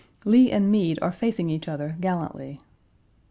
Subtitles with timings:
[0.25, 2.59] Lee and Meade are facing each other gallantly.